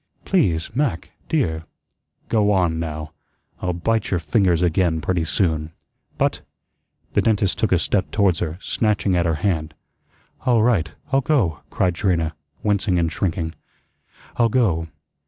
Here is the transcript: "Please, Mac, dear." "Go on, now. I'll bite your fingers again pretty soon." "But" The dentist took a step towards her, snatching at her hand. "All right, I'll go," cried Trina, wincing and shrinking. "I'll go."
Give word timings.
"Please, 0.25 0.75
Mac, 0.75 1.11
dear." 1.29 1.65
"Go 2.27 2.49
on, 2.51 2.79
now. 2.79 3.11
I'll 3.61 3.71
bite 3.73 4.09
your 4.09 4.19
fingers 4.19 4.63
again 4.63 4.99
pretty 4.99 5.23
soon." 5.25 5.73
"But" 6.17 6.41
The 7.13 7.21
dentist 7.21 7.59
took 7.59 7.71
a 7.71 7.77
step 7.77 8.09
towards 8.09 8.39
her, 8.39 8.57
snatching 8.63 9.15
at 9.15 9.27
her 9.27 9.35
hand. 9.45 9.75
"All 10.43 10.63
right, 10.63 10.91
I'll 11.11 11.21
go," 11.21 11.59
cried 11.69 11.93
Trina, 11.93 12.33
wincing 12.63 12.97
and 12.97 13.11
shrinking. 13.11 13.53
"I'll 14.37 14.49
go." 14.49 14.87